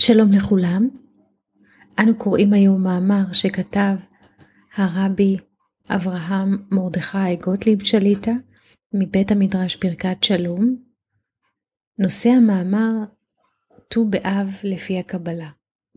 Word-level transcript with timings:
שלום 0.00 0.32
לכולם, 0.32 0.88
אנו 1.98 2.18
קוראים 2.18 2.52
היום 2.52 2.82
מאמר 2.82 3.32
שכתב 3.32 3.94
הרבי 4.76 5.36
אברהם 5.90 6.58
מרדכי 6.70 7.36
גוטליב 7.36 7.84
שליטה 7.84 8.32
מבית 8.94 9.30
המדרש 9.30 9.76
ברכת 9.76 10.24
שלום. 10.24 10.76
נושא 11.98 12.28
המאמר 12.28 13.04
ט"ו 13.88 14.04
באב 14.04 14.48
לפי 14.62 14.98
הקבלה. 14.98 15.50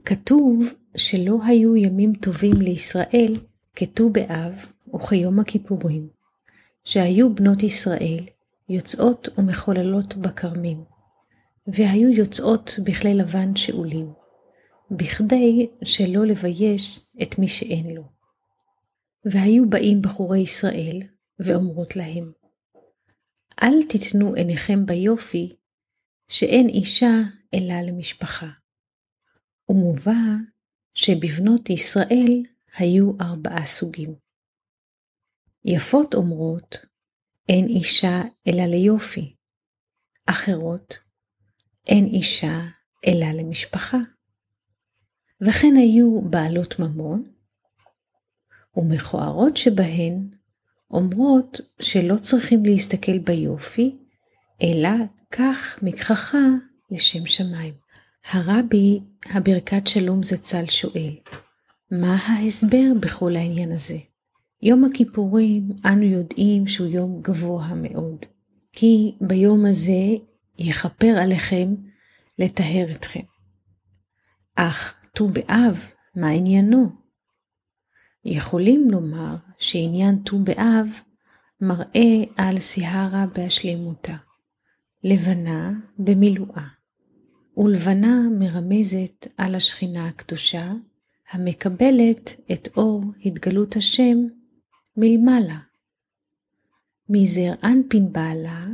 כתוב 0.05 0.65
שלא 0.97 1.39
היו 1.45 1.75
ימים 1.75 2.13
טובים 2.13 2.55
לישראל 2.61 3.33
כט"ו 3.75 4.09
באב 4.09 4.65
וכיום 4.95 5.39
הכיפורים, 5.39 6.07
שהיו 6.85 7.35
בנות 7.35 7.63
ישראל 7.63 8.25
יוצאות 8.69 9.29
ומחוללות 9.37 10.15
בכרמים, 10.15 10.83
והיו 11.73 12.09
יוצאות 12.09 12.71
בכלי 12.83 13.13
לבן 13.13 13.55
שאולים, 13.55 14.13
בכדי 14.91 15.69
שלא 15.83 16.25
לבייש 16.25 16.99
את 17.21 17.39
מי 17.39 17.47
שאין 17.47 17.95
לו. 17.95 18.03
והיו 19.25 19.69
באים 19.69 20.01
בחורי 20.01 20.39
ישראל, 20.39 21.01
ואומרות 21.39 21.95
להם, 21.95 22.31
אל 23.63 23.83
תיתנו 23.89 24.33
עיניכם 24.33 24.85
ביופי, 24.85 25.55
שאין 26.27 26.69
אישה 26.69 27.13
אלא 27.53 27.73
למשפחה. 27.87 28.49
ומובא 29.69 30.21
שבבנות 30.93 31.69
ישראל 31.69 32.43
היו 32.77 33.11
ארבעה 33.21 33.65
סוגים. 33.65 34.15
יפות 35.65 36.13
אומרות, 36.13 36.77
אין 37.49 37.67
אישה 37.67 38.21
אלא 38.47 38.63
ליופי. 38.63 39.35
אחרות, 40.25 40.97
אין 41.87 42.05
אישה 42.05 42.61
אלא 43.07 43.25
למשפחה. 43.25 43.97
וכן 45.41 45.75
היו 45.75 46.21
בעלות 46.21 46.79
ממון, 46.79 47.23
ומכוערות 48.75 49.57
שבהן 49.57 50.27
אומרות 50.91 51.61
שלא 51.79 52.17
צריכים 52.17 52.65
להסתכל 52.65 53.17
ביופי, 53.17 53.95
אלא 54.63 54.89
כך 55.31 55.79
מכחכה 55.81 56.47
לשם 56.91 57.25
שמיים. 57.25 57.73
הרבי 58.31 58.99
הברכת 59.25 59.87
שלום 59.87 60.23
זצ"ל 60.23 60.65
שואל, 60.69 61.15
מה 61.91 62.15
ההסבר 62.15 62.85
בכל 62.99 63.35
העניין 63.35 63.71
הזה? 63.71 63.97
יום 64.61 64.85
הכיפורים 64.85 65.69
אנו 65.85 66.03
יודעים 66.03 66.67
שהוא 66.67 66.87
יום 66.87 67.21
גבוה 67.21 67.73
מאוד, 67.75 68.25
כי 68.73 69.15
ביום 69.21 69.65
הזה 69.65 70.15
יכפר 70.61 71.17
עליכם 71.21 71.75
לטהר 72.39 72.91
אתכם. 72.91 73.19
אך 74.55 74.93
ט"ו 75.13 75.27
באב, 75.27 75.85
מה 76.15 76.29
עניינו? 76.29 76.89
יכולים 78.25 78.87
לומר 78.91 79.35
שעניין 79.57 80.19
ט"ו 80.23 80.39
באב 80.39 80.87
מראה 81.61 82.23
על 82.37 82.59
סיהרה 82.59 83.25
בהשלמותה, 83.35 84.15
לבנה 85.03 85.71
במילואה, 85.99 86.67
ולבנה 87.57 88.21
מרמזת 88.39 89.27
על 89.37 89.55
השכינה 89.55 90.07
הקדושה, 90.07 90.71
המקבלת 91.31 92.35
את 92.51 92.67
אור 92.77 93.03
התגלות 93.25 93.75
השם 93.75 94.17
מלמעלה. 94.97 95.59
מזר 97.09 97.53
אנפין 97.63 98.13
בעלה, 98.13 98.67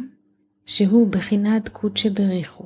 שהוא 0.68 1.08
בחינת 1.12 1.70
קודשא 1.70 2.10
בריחו, 2.10 2.66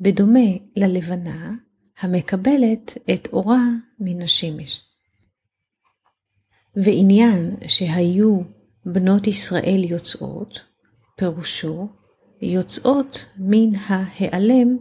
בדומה 0.00 0.50
ללבנה 0.76 1.52
המקבלת 2.00 2.94
את 3.14 3.28
אורה 3.32 3.64
מן 3.98 4.22
השמש. 4.22 4.80
ועניין 6.76 7.56
שהיו 7.68 8.40
בנות 8.84 9.26
ישראל 9.26 9.84
יוצאות, 9.84 10.60
פירושו 11.16 11.88
יוצאות 12.42 13.24
מן 13.38 13.74
ההיעלם 13.74 14.78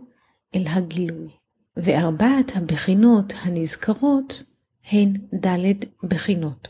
אל 0.55 0.63
הגילוי. 0.67 1.29
וארבעת 1.77 2.51
הבחינות 2.55 3.33
הנזכרות 3.41 4.43
הן 4.91 5.13
ד' 5.45 5.85
בחינות. 6.03 6.67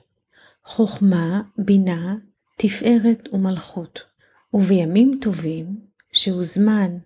חוכמה, 0.65 1.41
בינה, 1.57 2.15
תפארת 2.57 3.29
ומלכות. 3.33 4.08
ובימים 4.53 5.19
טובים, 5.21 5.79
שהוא 6.11 6.43
זמן 6.43 6.97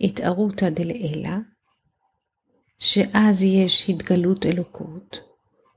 התערותא 0.00 0.70
דלעילא, 0.70 1.36
שאז 2.78 3.42
יש 3.42 3.90
התגלות 3.90 4.46
אלוקות 4.46 5.20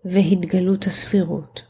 והתגלות 0.05 0.87
הספירות, 0.87 1.61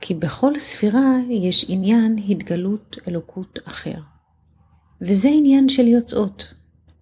כי 0.00 0.14
בכל 0.14 0.58
ספירה 0.58 1.16
יש 1.30 1.66
עניין 1.68 2.16
התגלות 2.28 2.96
אלוקות 3.08 3.58
אחר. 3.64 3.98
וזה 5.00 5.28
עניין 5.28 5.68
של 5.68 5.86
יוצאות, 5.86 6.54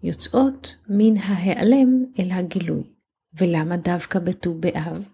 יוצאות 0.03 0.75
מן 0.89 1.17
ההיעלם 1.17 2.05
אל 2.19 2.31
הגילוי. 2.31 2.83
ולמה 3.39 3.77
דווקא 3.77 4.19
בט"ו 4.19 4.55
באב? 4.55 5.09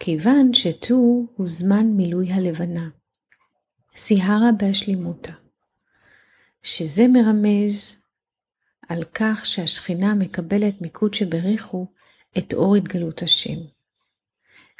כיוון 0.00 0.54
שט"ו 0.54 1.26
הוא 1.36 1.46
זמן 1.46 1.86
מילוי 1.86 2.32
הלבנה, 2.32 2.88
סיהרה 3.98 4.50
בהשלימותה, 4.58 5.32
שזה 6.62 7.08
מרמז 7.08 7.96
על 8.88 9.04
כך 9.14 9.46
שהשכינה 9.46 10.14
מקבלת 10.14 10.80
מיקוד 10.80 11.14
שבריחו 11.14 11.86
את 12.38 12.54
אור 12.54 12.76
התגלות 12.76 13.22
השם. 13.22 13.58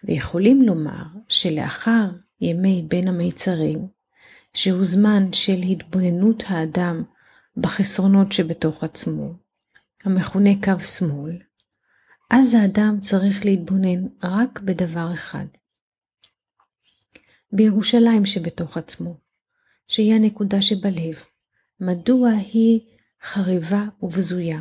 ויכולים 0.05 0.63
לומר 0.63 1.05
שלאחר 1.29 2.05
ימי 2.41 2.85
בין 2.89 3.09
המיצרים, 3.09 3.89
שהוא 4.55 4.85
זמן 4.85 5.33
של 5.33 5.63
התבוננות 5.71 6.43
האדם 6.47 7.03
בחסרונות 7.57 8.33
שבתוך 8.33 8.85
עצמו, 8.85 9.33
המכונה 10.05 10.51
קו 10.65 10.81
שמאל, 10.81 11.39
אז 12.31 12.55
האדם 12.55 12.97
צריך 13.01 13.45
להתבונן 13.45 14.07
רק 14.23 14.61
בדבר 14.61 15.15
אחד. 15.15 15.47
בירושלים 17.53 18.27
שבתוך 18.27 18.77
עצמו, 18.77 19.17
שהיא 19.87 20.15
הנקודה 20.15 20.63
שבלב, 20.63 21.25
מדוע 21.81 22.31
היא 22.31 22.81
חריבה 23.23 23.85
ובזויה. 24.03 24.61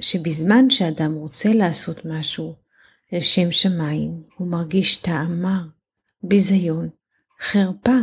שבזמן 0.00 0.70
שאדם 0.70 1.14
רוצה 1.14 1.48
לעשות 1.52 2.04
משהו 2.04 2.56
לשם 3.12 3.52
שמיים, 3.52 4.22
הוא 4.36 4.48
מרגיש 4.48 4.96
טעם 4.96 5.42
מר, 5.42 5.62
ביזיון, 6.22 6.88
חרפה, 7.40 7.98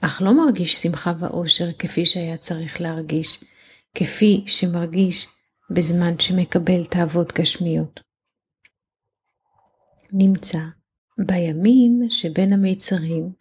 אך 0.00 0.22
לא 0.22 0.44
מרגיש 0.44 0.74
שמחה 0.74 1.12
ואושר 1.18 1.72
כפי 1.78 2.06
שהיה 2.06 2.36
צריך 2.36 2.80
להרגיש, 2.80 3.44
כפי 3.94 4.44
שמרגיש 4.46 5.28
בזמן 5.70 6.18
שמקבל 6.18 6.84
תאוות 6.84 7.32
גשמיות. 7.32 8.00
נמצא 10.12 10.58
בימים 11.18 12.00
שבין 12.10 12.52
המיצרים, 12.52 13.32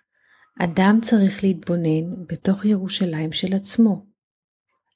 אדם 0.60 1.00
צריך 1.02 1.44
להתבונן 1.44 2.26
בתוך 2.30 2.66
ירושלים 2.66 3.32
של 3.32 3.56
עצמו, 3.56 4.06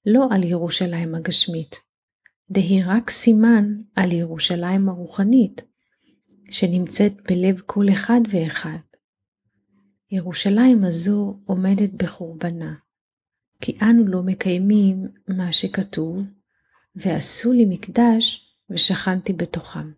לא 0.06 0.28
על 0.32 0.44
ירושלים 0.44 1.16
הגשמית, 1.16 1.76
דהי 2.52 2.84
רק 2.84 3.10
סימן 3.10 3.66
על 3.96 4.12
ירושלים 4.12 4.90
הרוחנית, 4.90 5.62
שנמצאת 6.52 7.14
בלב 7.32 7.62
כל 7.66 7.86
אחד 7.94 8.22
ואחד. 8.30 8.78
ירושלים 10.12 10.84
הזו 10.84 11.40
עומדת 11.46 11.90
בחורבנה, 11.94 12.76
כי 13.62 13.78
אנו 13.82 14.08
לא 14.08 14.24
מקיימים 14.24 15.08
מה 15.28 15.52
שכתוב, 15.52 16.24
ועשו 16.96 17.54
לי 17.54 17.66
מקדש 17.66 18.56
ושכנתי 18.70 19.34
בתוכם. 19.34 19.92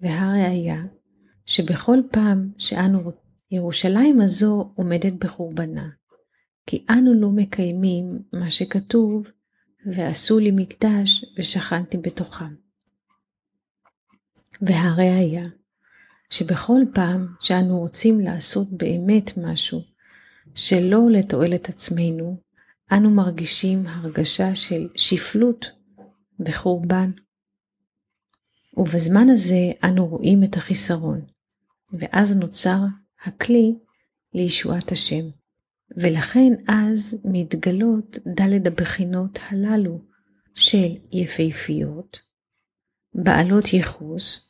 והראיה, 0.00 0.82
שבכל 1.46 1.98
פעם 2.12 2.50
שאנו 2.58 3.12
ירושלים 3.50 4.20
הזו 4.20 4.72
עומדת 4.74 5.12
בחורבנה, 5.12 5.88
כי 6.66 6.84
אנו 6.90 7.14
לא 7.20 7.28
מקיימים 7.30 8.18
מה 8.32 8.50
שכתוב, 8.50 9.26
ועשו 9.86 10.38
לי 10.38 10.50
מקדש 10.50 11.24
ושכנתי 11.38 11.98
בתוכם. 11.98 12.54
והראיה, 14.62 15.44
שבכל 16.30 16.80
פעם 16.94 17.26
שאנו 17.40 17.78
רוצים 17.78 18.20
לעשות 18.20 18.68
באמת 18.72 19.30
משהו 19.36 19.80
שלא 20.54 21.10
לתועלת 21.10 21.68
עצמנו, 21.68 22.40
אנו 22.92 23.10
מרגישים 23.10 23.86
הרגשה 23.86 24.54
של 24.54 24.88
שפלות 24.94 25.66
וחורבן. 26.46 27.10
ובזמן 28.76 29.28
הזה 29.30 29.72
אנו 29.84 30.06
רואים 30.06 30.44
את 30.44 30.56
החיסרון, 30.56 31.20
ואז 31.92 32.36
נוצר 32.36 32.78
הכלי 33.24 33.74
לישועת 34.34 34.92
השם. 34.92 35.24
ולכן 35.96 36.52
אז 36.68 37.18
מתגלות 37.24 38.18
ד' 38.40 38.66
הבחינות 38.66 39.38
הללו 39.48 40.02
של 40.54 40.88
יפהפיות, 41.12 42.20
בעלות 43.14 43.72
ייחוס, 43.72 44.40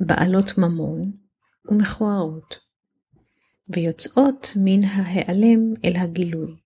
בעלות 0.00 0.58
ממון 0.58 1.12
ומכוערות, 1.64 2.58
ויוצאות 3.68 4.52
מן 4.56 4.84
ההיעלם 4.84 5.74
אל 5.84 5.96
הגילוי. 5.96 6.56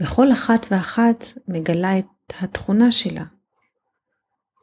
וכל 0.00 0.32
אחת 0.32 0.66
ואחת 0.70 1.24
מגלה 1.48 1.98
את 1.98 2.32
התכונה 2.40 2.92
שלה. 2.92 3.24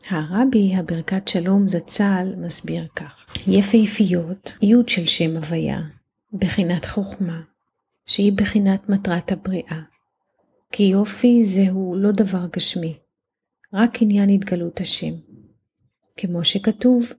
הרבי 0.09 0.75
הברכת 0.75 1.27
שלום 1.27 1.68
זצ"ל 1.68 2.33
מסביר 2.38 2.88
כך: 2.95 3.25
יפהפיות, 3.48 4.57
יוד 4.62 4.89
של 4.89 5.06
שם 5.06 5.38
הוויה, 5.38 5.81
בחינת 6.33 6.86
חוכמה, 6.86 7.42
שהיא 8.06 8.33
בחינת 8.33 8.89
מטרת 8.89 9.31
הבריאה. 9.31 9.81
כי 10.71 10.83
יופי 10.83 11.44
זהו 11.44 11.95
לא 11.98 12.12
דבר 12.12 12.48
גשמי, 12.56 12.98
רק 13.74 14.01
עניין 14.01 14.30
התגלות 14.30 14.81
השם. 14.81 15.13
כמו 16.18 16.44
שכתוב, 16.44 17.12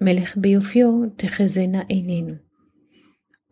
מלך 0.00 0.36
ביופיו 0.36 0.90
תחזינה 1.16 1.82
עינינו. 1.88 2.34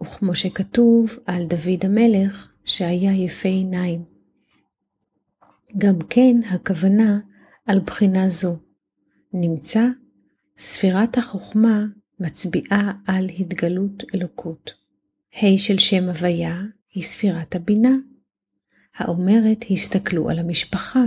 וכמו 0.03 0.35
שכתוב 0.35 1.19
על 1.27 1.45
דוד 1.45 1.85
המלך, 1.85 2.49
שהיה 2.65 3.25
יפה 3.25 3.49
עיניים. 3.49 4.05
גם 5.79 5.99
כן 6.11 6.37
הכוונה 6.51 7.19
על 7.67 7.81
בחינה 7.81 8.29
זו. 8.29 8.57
נמצא, 9.33 9.85
ספירת 10.59 11.19
החוכמה 11.19 11.85
מצביעה 12.21 12.93
על 13.07 13.29
התגלות 13.39 14.05
אלוקות. 14.15 14.75
ה' 15.35 15.59
של 15.59 15.79
שם 15.79 16.05
הוויה 16.09 16.61
היא 16.95 17.03
ספירת 17.03 17.55
הבינה, 17.55 17.97
האומרת 18.97 19.65
הסתכלו 19.71 20.31
על 20.31 20.39
המשפחה, 20.39 21.05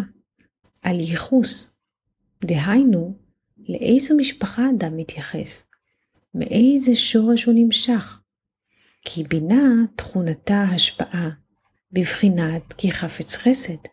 על 0.81 0.99
ייחוס. 0.99 1.75
דהיינו, 2.43 3.17
לאיזו 3.69 4.15
משפחה 4.17 4.69
אדם 4.69 4.97
מתייחס, 4.97 5.67
מאיזה 6.35 6.95
שורש 6.95 7.43
הוא 7.43 7.53
נמשך. 7.57 8.21
כי 9.05 9.23
בינה 9.23 9.85
תכונתה 9.95 10.63
השפעה, 10.63 11.29
בבחינת 11.91 12.73
כי 12.73 12.91
חפץ 12.91 13.35
חסד, 13.35 13.87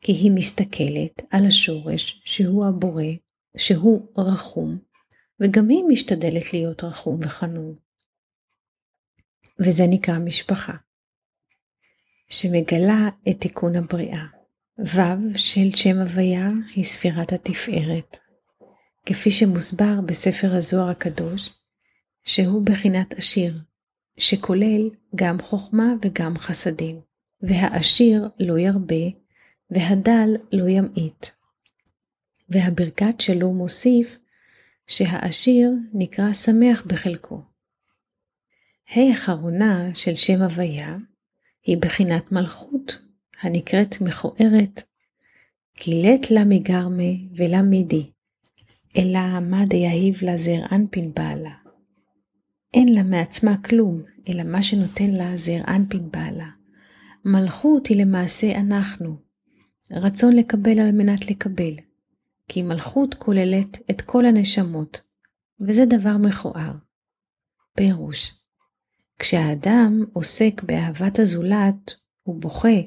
כי 0.00 0.12
היא 0.12 0.30
מסתכלת 0.30 1.22
על 1.30 1.46
השורש 1.46 2.22
שהוא 2.24 2.66
הבורא, 2.66 3.04
שהוא 3.56 4.08
רחום, 4.18 4.78
וגם 5.40 5.68
היא 5.68 5.84
משתדלת 5.88 6.52
להיות 6.52 6.84
רחום 6.84 7.18
וחנון. 7.22 7.74
וזה 9.58 9.84
נקרא 9.86 10.18
משפחה, 10.18 10.74
שמגלה 12.28 13.08
את 13.28 13.40
תיקון 13.40 13.76
הבריאה. 13.76 14.24
ו' 14.78 15.38
של 15.38 15.74
שם 15.74 15.98
הוויה 15.98 16.48
היא 16.74 16.84
ספירת 16.84 17.32
התפארת, 17.32 18.18
כפי 19.06 19.30
שמוסבר 19.30 20.00
בספר 20.06 20.54
הזוהר 20.54 20.88
הקדוש, 20.88 21.52
שהוא 22.24 22.62
בחינת 22.66 23.14
עשיר, 23.14 23.58
שכולל 24.18 24.90
גם 25.14 25.42
חוכמה 25.42 25.92
וגם 26.02 26.38
חסדים, 26.38 27.00
והעשיר 27.40 28.28
לא 28.40 28.58
ירבה, 28.58 29.25
והדל 29.70 30.36
לא 30.52 30.68
ימעיט. 30.68 31.26
והברכת 32.48 33.20
שלו 33.20 33.52
מוסיף 33.52 34.20
שהעשיר 34.86 35.70
נקרא 35.92 36.32
שמח 36.32 36.82
בחלקו. 36.86 37.42
ה' 38.90 39.12
אחרונה 39.12 39.94
של 39.94 40.16
שם 40.16 40.42
הוויה 40.42 40.96
היא 41.62 41.78
בחינת 41.78 42.32
מלכות, 42.32 42.98
הנקראת 43.40 44.00
מכוערת, 44.00 44.82
כי 45.74 46.02
לית 46.02 46.30
לה 46.30 46.44
מגרמה 46.44 47.12
ולה 47.36 47.62
מידי, 47.62 48.10
אלא 48.96 49.40
מה 49.40 49.66
דיהיב 49.66 50.16
לה 50.22 50.36
זר 50.36 50.60
אנפין 50.72 51.12
בעלה. 51.14 51.54
אין 52.74 52.94
לה 52.94 53.02
מעצמה 53.02 53.62
כלום, 53.62 54.02
אלא 54.28 54.42
מה 54.42 54.62
שנותן 54.62 55.10
לה 55.10 55.36
זר 55.36 55.60
אנפין 55.68 56.10
בעלה. 56.10 56.48
מלכות 57.24 57.86
היא 57.86 58.04
למעשה 58.04 58.58
אנחנו, 58.58 59.16
רצון 59.90 60.36
לקבל 60.36 60.80
על 60.80 60.92
מנת 60.92 61.30
לקבל, 61.30 61.74
כי 62.48 62.62
מלכות 62.62 63.14
כוללת 63.14 63.78
את 63.90 64.00
כל 64.00 64.26
הנשמות, 64.26 65.00
וזה 65.60 65.84
דבר 65.86 66.16
מכוער. 66.16 66.72
פירוש 67.74 68.34
כשהאדם 69.18 70.04
עוסק 70.12 70.62
באהבת 70.62 71.18
הזולת, 71.18 71.94
הוא 72.22 72.40
בוכה, 72.40 72.78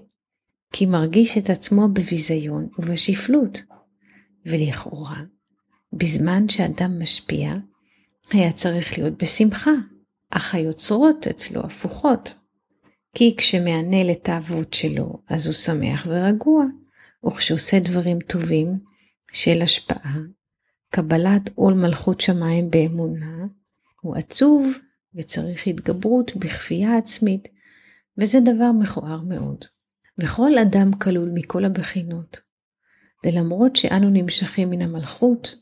כי 0.72 0.86
מרגיש 0.86 1.38
את 1.38 1.50
עצמו 1.50 1.88
בביזיון 1.88 2.68
ובשפלות, 2.80 3.62
ולכאורה, 4.46 5.22
בזמן 5.94 6.50
שאדם 6.50 7.02
משפיע, 7.02 7.54
היה 8.32 8.52
צריך 8.52 8.98
להיות 8.98 9.24
בשמחה, 9.24 9.72
אך 10.30 10.56
היוצרות 10.56 11.28
אצלו 11.28 11.62
הפוכות. 11.62 12.36
כי 13.16 13.36
כשמענה 13.38 14.04
לתאוות 14.04 14.74
שלו, 14.74 15.22
אז 15.28 15.46
הוא 15.46 15.54
שמח 15.54 16.08
ורגוע, 16.10 16.66
וכשעושה 17.28 17.80
דברים 17.80 18.20
טובים 18.20 18.80
של 19.32 19.62
השפעה, 19.62 20.18
קבלת 20.92 21.50
עול 21.56 21.74
מלכות 21.74 22.22
שמיים 22.22 22.70
באמונה, 22.70 23.46
הוא 24.02 24.16
עצוב 24.16 24.68
וצריך 25.16 25.68
התגברות 25.68 26.36
בכפייה 26.36 26.98
עצמית, 26.98 27.48
וזה 28.18 28.40
דבר 28.40 28.72
מכוער 28.72 29.22
מאוד. 29.22 29.66
וכל 30.18 30.58
אדם 30.58 30.94
כלול 30.94 31.30
מכל 31.34 31.66
הבחינות, 31.66 32.40
ולמרות 33.26 33.76
שאנו 33.76 34.10
נמשכים 34.10 34.70
מן 34.70 34.82
המלכות, 34.82 35.56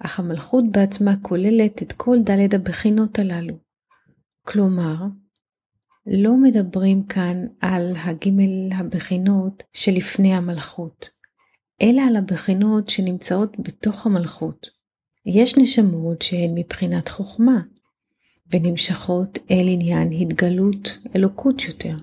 אך 0.00 0.20
המלכות 0.20 0.64
בעצמה 0.70 1.14
כוללת 1.22 1.82
את 1.82 1.92
כל 1.92 2.16
דלת 2.24 2.54
הבחינות 2.54 3.18
הללו. 3.18 3.58
כלומר, 4.46 4.96
לא 6.06 6.36
מדברים 6.36 7.02
כאן 7.02 7.46
על 7.60 7.96
הגימל 7.96 8.72
הבחינות 8.74 9.62
שלפני 9.72 10.34
המלכות, 10.34 11.10
אלא 11.82 12.02
על 12.02 12.16
הבחינות 12.16 12.88
שנמצאות 12.88 13.56
בתוך 13.58 14.06
המלכות. 14.06 14.70
יש 15.26 15.56
נשמות 15.58 16.22
שהן 16.22 16.50
מבחינת 16.54 17.08
חוכמה, 17.08 17.60
ונמשכות 18.50 19.38
אל 19.50 19.66
עניין 19.68 20.12
התגלות 20.12 20.98
אלוקות 21.16 21.62
יותר. 21.64 21.96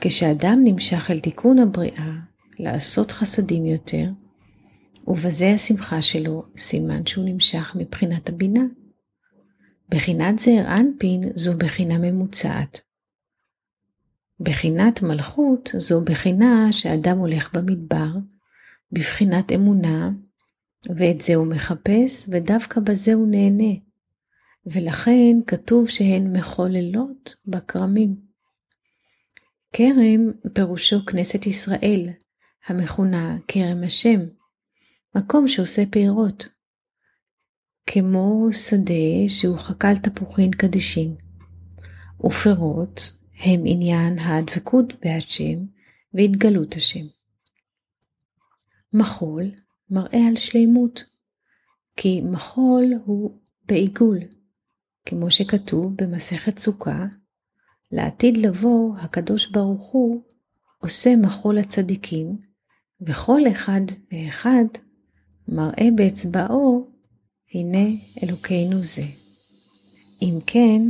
כשאדם 0.00 0.60
נמשך 0.64 1.10
אל 1.10 1.20
תיקון 1.20 1.58
הבריאה, 1.58 2.12
לעשות 2.58 3.10
חסדים 3.10 3.66
יותר, 3.66 4.10
ובזה 5.06 5.50
השמחה 5.50 6.02
שלו 6.02 6.44
סימן 6.58 7.06
שהוא 7.06 7.24
נמשך 7.24 7.76
מבחינת 7.78 8.28
הבינה. 8.28 8.62
בחינת 9.88 10.38
זעיר 10.38 10.66
אנפין 10.76 11.20
זו 11.34 11.58
בחינה 11.58 11.98
ממוצעת. 11.98 12.80
בחינת 14.40 15.02
מלכות 15.02 15.70
זו 15.78 16.04
בחינה 16.04 16.72
שאדם 16.72 17.18
הולך 17.18 17.54
במדבר, 17.54 18.08
בבחינת 18.92 19.52
אמונה, 19.52 20.10
ואת 20.96 21.20
זה 21.20 21.34
הוא 21.34 21.46
מחפש, 21.46 22.28
ודווקא 22.28 22.80
בזה 22.80 23.14
הוא 23.14 23.28
נהנה. 23.28 23.74
ולכן 24.66 25.36
כתוב 25.46 25.88
שהן 25.88 26.36
מחוללות 26.36 27.36
בכרמים. 27.46 28.16
כרם 29.72 30.32
פירושו 30.54 31.06
כנסת 31.06 31.46
ישראל, 31.46 32.08
המכונה 32.66 33.36
כרם 33.48 33.84
השם, 33.86 34.20
מקום 35.14 35.48
שעושה 35.48 35.82
פירות, 35.90 36.48
כמו 37.90 38.48
שדה 38.52 39.28
שהוא 39.28 39.58
חקל 39.58 39.96
תפוחין 39.96 40.50
קדישין, 40.50 41.14
ופירות 42.24 43.12
הם 43.38 43.60
עניין 43.64 44.18
הדבקות 44.18 44.92
בהשם 45.04 45.58
והתגלות 46.14 46.74
השם. 46.74 47.06
מחול 48.92 49.50
מראה 49.90 50.26
על 50.28 50.36
שלימות, 50.36 51.04
כי 51.96 52.20
מחול 52.20 52.94
הוא 53.04 53.38
בעיגול, 53.66 54.18
כמו 55.06 55.30
שכתוב 55.30 55.96
במסכת 55.96 56.58
סוכה, 56.58 57.04
לעתיד 57.92 58.36
לבוא 58.36 58.96
הקדוש 58.98 59.50
ברוך 59.50 59.90
הוא 59.92 60.22
עושה 60.78 61.16
מחול 61.16 61.58
הצדיקים, 61.58 62.38
וכל 63.00 63.40
אחד 63.50 63.80
ואחד 64.12 64.64
מראה 65.48 65.88
באצבעו, 65.94 66.97
הנה 67.54 67.88
אלוקינו 68.22 68.82
זה. 68.82 69.04
אם 70.22 70.38
כן, 70.46 70.82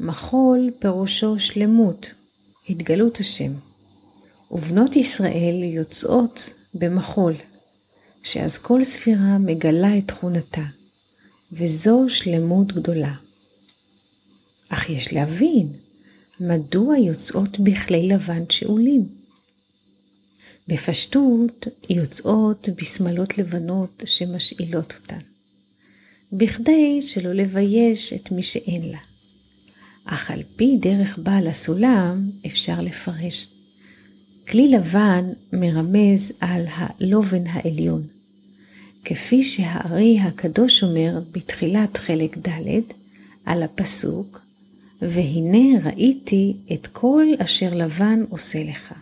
מחול 0.00 0.70
פירושו 0.78 1.38
שלמות, 1.38 2.14
התגלות 2.68 3.20
השם. 3.20 3.52
ובנות 4.50 4.96
ישראל 4.96 5.62
יוצאות 5.62 6.52
במחול, 6.74 7.34
שאז 8.22 8.58
כל 8.58 8.84
ספירה 8.84 9.38
מגלה 9.38 9.98
את 9.98 10.08
תכונתה, 10.08 10.64
וזו 11.52 12.04
שלמות 12.08 12.72
גדולה. 12.72 13.14
אך 14.68 14.90
יש 14.90 15.12
להבין 15.12 15.72
מדוע 16.40 16.98
יוצאות 16.98 17.60
בכלי 17.60 18.08
לבן 18.08 18.42
שאולים. 18.50 19.08
בפשטות 20.68 21.66
יוצאות 21.90 22.68
בשמלות 22.76 23.38
לבנות 23.38 24.02
שמשאילות 24.06 24.94
אותן, 25.00 25.18
בכדי 26.32 27.02
שלא 27.02 27.32
לבייש 27.32 28.12
את 28.12 28.32
מי 28.32 28.42
שאין 28.42 28.88
לה. 28.90 28.98
אך 30.04 30.30
על 30.30 30.42
פי 30.56 30.76
דרך 30.80 31.18
בעל 31.18 31.46
הסולם 31.46 32.30
אפשר 32.46 32.80
לפרש. 32.80 33.46
כלי 34.48 34.68
לבן 34.68 35.24
מרמז 35.52 36.32
על 36.40 36.64
הלובן 36.68 37.46
העליון, 37.46 38.02
כפי 39.04 39.44
שהארי 39.44 40.18
הקדוש 40.20 40.82
אומר 40.82 41.20
בתחילת 41.32 41.96
חלק 41.96 42.38
ד' 42.48 42.82
על 43.44 43.62
הפסוק, 43.62 44.40
והנה 45.02 45.88
ראיתי 45.88 46.56
את 46.72 46.86
כל 46.86 47.26
אשר 47.38 47.74
לבן 47.74 48.24
עושה 48.28 48.64
לך. 48.64 48.94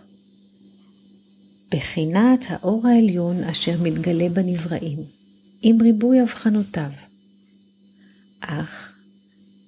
בחינת 1.70 2.46
האור 2.48 2.86
העליון 2.86 3.44
אשר 3.44 3.82
מתגלה 3.82 4.28
בנבראים, 4.28 4.98
עם 5.62 5.82
ריבוי 5.82 6.22
אבחנותיו. 6.22 6.90
אך 8.40 8.92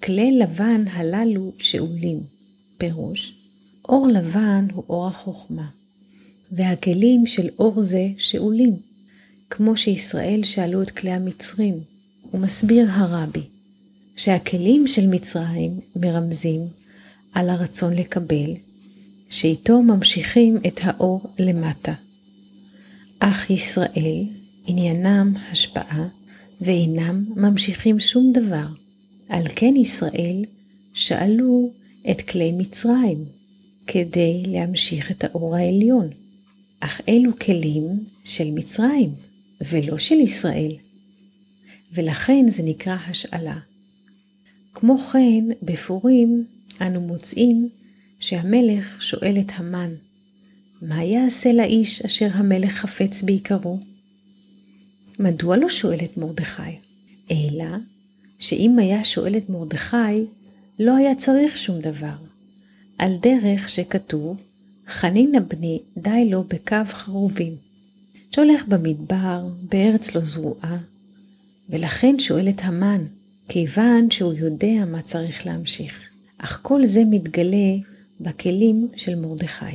כלי 0.03 0.31
לבן 0.31 0.83
הללו 0.87 1.51
שאולים, 1.57 2.19
פירוש, 2.77 3.33
אור 3.89 4.07
לבן 4.07 4.67
הוא 4.73 4.83
אור 4.89 5.07
החוכמה, 5.07 5.69
והכלים 6.51 7.25
של 7.25 7.49
אור 7.59 7.81
זה 7.81 8.07
שאולים, 8.17 8.75
כמו 9.49 9.77
שישראל 9.77 10.43
שאלו 10.43 10.81
את 10.81 10.91
כלי 10.91 11.11
המצרים, 11.11 11.79
ומסביר 12.33 12.87
הרבי, 12.89 13.43
שהכלים 14.15 14.87
של 14.87 15.07
מצרים 15.07 15.79
מרמזים 15.95 16.67
על 17.33 17.49
הרצון 17.49 17.93
לקבל, 17.93 18.53
שאיתו 19.29 19.81
ממשיכים 19.81 20.57
את 20.67 20.79
האור 20.83 21.21
למטה. 21.39 21.93
אך 23.19 23.49
ישראל, 23.49 24.23
עניינם 24.65 25.33
השפעה, 25.51 26.07
ואינם 26.61 27.25
ממשיכים 27.35 27.99
שום 27.99 28.31
דבר. 28.33 28.67
על 29.29 29.43
כן 29.55 29.75
ישראל 29.75 30.45
שאלו 30.93 31.71
את 32.11 32.21
כלי 32.21 32.51
מצרים, 32.51 33.25
כדי 33.87 34.43
להמשיך 34.47 35.11
את 35.11 35.23
האור 35.23 35.55
העליון. 35.55 36.09
אך 36.79 37.01
אלו 37.09 37.39
כלים 37.39 38.05
של 38.23 38.51
מצרים, 38.51 39.09
ולא 39.61 39.97
של 39.97 40.15
ישראל. 40.15 40.71
ולכן 41.93 42.45
זה 42.49 42.63
נקרא 42.63 42.95
השאלה. 43.07 43.57
כמו 44.73 44.97
כן, 44.97 45.43
בפורים 45.63 46.45
אנו 46.81 47.01
מוצאים 47.01 47.69
שהמלך 48.19 49.01
שואל 49.01 49.35
את 49.39 49.51
המן, 49.55 49.93
מה 50.81 51.03
יעשה 51.03 51.53
לאיש 51.53 52.01
אשר 52.01 52.27
המלך 52.33 52.71
חפץ 52.71 53.21
בעיקרו? 53.21 53.79
מדוע 55.21 55.57
לא 55.57 55.69
שואל 55.69 55.99
את 56.03 56.17
מרדכי? 56.17 56.61
אלא 57.31 57.77
שאם 58.39 58.79
היה 58.79 59.03
שואל 59.03 59.37
את 59.37 59.49
מרדכי, 59.49 60.25
לא 60.79 60.95
היה 60.95 61.15
צריך 61.15 61.57
שום 61.57 61.79
דבר. 61.79 62.15
על 62.97 63.17
דרך 63.21 63.69
שכתוב, 63.69 64.37
חנינא 64.87 65.39
בני 65.39 65.79
די 65.97 66.29
לו 66.29 66.43
בקו 66.43 66.75
חרובים, 66.85 67.55
שהולך 68.31 68.67
במדבר, 68.67 69.47
בארץ 69.69 70.15
לא 70.15 70.21
זרועה, 70.21 70.77
ולכן 71.69 72.19
שואל 72.19 72.49
את 72.49 72.61
המן, 72.63 73.03
כיוון 73.47 74.11
שהוא 74.11 74.33
יודע 74.33 74.85
מה 74.87 75.01
צריך 75.01 75.45
להמשיך. 75.45 76.01
אך 76.37 76.59
כל 76.61 76.85
זה 76.85 77.03
מתגלה 77.05 77.75
בכלים 78.19 78.87
של 78.95 79.15
מרדכי. 79.15 79.65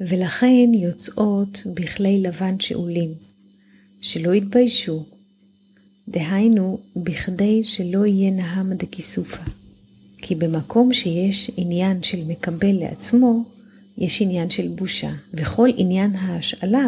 ולכן 0.00 0.70
יוצאות 0.74 1.62
בכלי 1.74 2.20
לבן 2.20 2.60
שאולים, 2.60 3.14
שלא 4.06 4.34
יתביישו, 4.34 5.04
דהיינו, 6.08 6.78
בכדי 6.96 7.64
שלא 7.64 8.06
יהיה 8.06 8.30
נהם 8.30 8.72
דכיסופה. 8.74 9.42
כי 10.18 10.34
במקום 10.34 10.92
שיש 10.92 11.50
עניין 11.56 12.02
של 12.02 12.24
מקבל 12.24 12.72
לעצמו, 12.72 13.44
יש 13.98 14.22
עניין 14.22 14.50
של 14.50 14.68
בושה, 14.68 15.12
וכל 15.34 15.68
עניין 15.76 16.16
ההשאלה 16.16 16.86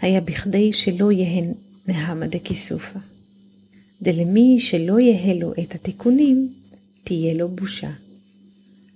היה 0.00 0.20
בכדי 0.20 0.72
שלא 0.72 1.12
יהיה 1.12 1.42
נהמה 1.86 2.26
דכיסופה. 2.26 2.98
דלמי 4.02 4.56
שלא 4.58 5.00
יהיה 5.00 5.34
לו 5.34 5.52
את 5.62 5.74
התיקונים, 5.74 6.52
תהיה 7.04 7.34
לו 7.34 7.48
בושה. 7.48 7.90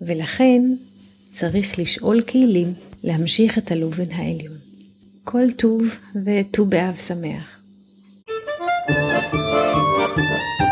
ולכן 0.01 0.63
צריך 1.33 1.79
לשאול 1.79 2.21
כלים 2.21 2.73
להמשיך 3.05 3.59
את 3.59 3.71
הלובן 3.71 4.11
העליון. 4.13 4.59
כל 5.25 5.51
טוב 5.51 5.83
וט"ו 6.25 6.67
באב 6.67 6.97
שמח. 6.97 7.58
Música 8.89 10.68